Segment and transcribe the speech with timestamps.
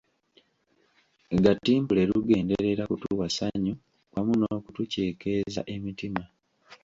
[1.43, 3.73] Gatimpule lugenderera kutuwa ssanyu
[4.13, 6.23] wamu n’okutuceekeeza emitima.